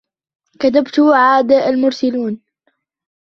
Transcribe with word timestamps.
كذبت 0.59 0.99
عاد 0.99 1.51
المرسلين 1.51 2.41